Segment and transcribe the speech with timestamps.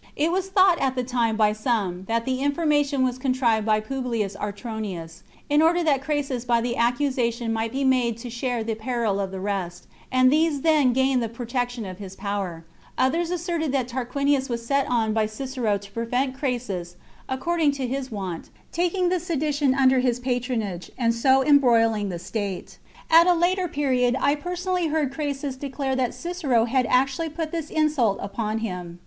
[0.15, 3.79] It was thought at the time by some that the informa tion was contrived by
[3.81, 8.73] Publius Autronius, in order that Crassus by the accusation might be made to share the
[8.73, 12.63] peril of the rest, and these then gain the Jection of his powerT^
[12.97, 16.95] Others asserted that TaiA lius was set on by Cicero to prevent Crassus,
[17.29, 22.79] •rding to his wont, taking the sedition under his onage, and so embroiling the state.
[23.11, 28.57] At a later i^^^xod I personally heard Crassus declare that Cicero had actuallyput_this insult upon
[28.65, 28.99] him.